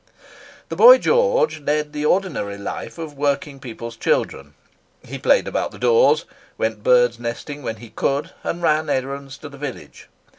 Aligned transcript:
The 0.69 0.75
boy 0.75 0.97
George 0.97 1.59
led 1.59 1.93
the 1.93 2.07
ordinary 2.07 2.57
life 2.57 2.97
of 2.97 3.15
working 3.15 3.59
people's 3.59 3.95
children. 3.95 4.55
He 5.05 5.19
played 5.19 5.47
about 5.47 5.69
the 5.69 5.77
doors; 5.77 6.25
went 6.57 6.81
birdnesting 6.83 7.61
when 7.61 7.75
he 7.75 7.91
could; 7.91 8.31
and 8.43 8.63
ran 8.63 8.89
errands 8.89 9.37
to 9.37 9.47
the 9.49 9.59
village. 9.59 10.09